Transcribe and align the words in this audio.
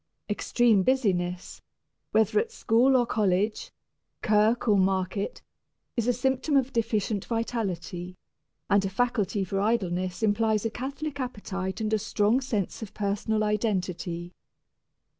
Extreme 0.27 0.81
busyness, 0.81 1.61
whether 2.09 2.39
at 2.39 2.51
school 2.51 2.95
or 2.97 3.05
college, 3.05 3.69
kirk 4.23 4.67
or 4.67 4.75
market, 4.79 5.43
is 5.95 6.07
a 6.07 6.11
symptom 6.11 6.57
of 6.57 6.73
deficient 6.73 7.25
vitality; 7.25 8.17
and 8.67 8.83
a 8.83 8.89
faculty 8.89 9.43
for 9.43 9.59
idleness 9.59 10.23
implies 10.23 10.65
a 10.65 10.71
catholic 10.71 11.19
appetite 11.19 11.81
and 11.81 11.93
a 11.93 11.99
strong 11.99 12.41
sense 12.41 12.81
of 12.81 12.95
personal 12.95 13.43
identity. 13.43 14.33